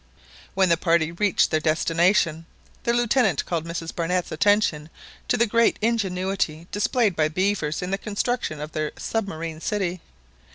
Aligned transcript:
When 0.55 0.69
the 0.69 0.77
party 0.77 1.11
reached 1.11 1.51
their 1.51 1.59
destination, 1.59 2.47
the 2.85 2.91
Lieutenant 2.93 3.45
called 3.45 3.65
Mrs 3.65 3.93
Barnett's 3.95 4.31
attention 4.31 4.89
to 5.27 5.37
the 5.37 5.45
great 5.45 5.77
ingenuity 5.79 6.65
displayed 6.71 7.15
by 7.15 7.27
beavers 7.27 7.83
in 7.83 7.91
the 7.91 7.99
construction 7.99 8.59
of 8.59 8.71
their 8.71 8.93
submarine 8.97 9.61
city. 9.61 10.01